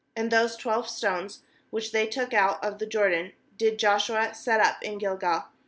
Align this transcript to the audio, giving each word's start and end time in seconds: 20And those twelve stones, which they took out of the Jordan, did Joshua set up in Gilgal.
20And 0.17 0.31
those 0.31 0.55
twelve 0.55 0.89
stones, 0.89 1.43
which 1.69 1.91
they 1.91 2.07
took 2.07 2.33
out 2.33 2.63
of 2.65 2.79
the 2.79 2.87
Jordan, 2.87 3.33
did 3.55 3.77
Joshua 3.77 4.33
set 4.33 4.59
up 4.59 4.81
in 4.81 4.97
Gilgal. 4.97 5.43